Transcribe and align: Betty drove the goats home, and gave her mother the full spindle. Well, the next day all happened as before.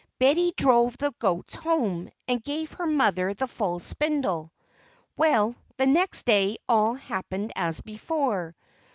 Betty 0.17 0.51
drove 0.57 0.97
the 0.97 1.13
goats 1.19 1.53
home, 1.53 2.09
and 2.27 2.43
gave 2.43 2.71
her 2.71 2.87
mother 2.87 3.35
the 3.35 3.47
full 3.47 3.77
spindle. 3.77 4.51
Well, 5.15 5.53
the 5.77 5.85
next 5.85 6.25
day 6.25 6.57
all 6.67 6.95
happened 6.95 7.51
as 7.55 7.81
before. 7.81 8.55